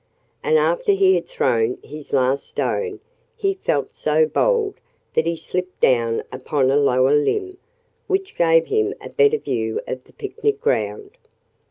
And 0.41 0.57
after 0.57 0.93
he 0.93 1.13
had 1.13 1.27
thrown 1.27 1.77
his 1.83 2.11
last 2.11 2.49
stone 2.49 3.01
he 3.35 3.53
felt 3.53 3.93
so 3.93 4.25
bold 4.25 4.73
that 5.13 5.27
he 5.27 5.35
slipped 5.35 5.79
down 5.79 6.23
upon 6.31 6.71
a 6.71 6.75
lower 6.75 7.15
limb, 7.15 7.57
which 8.07 8.35
gave 8.35 8.65
him 8.65 8.95
a 8.99 9.09
better 9.09 9.37
view 9.37 9.79
of 9.85 10.05
the 10.05 10.13
picnic 10.13 10.59
ground. 10.59 11.11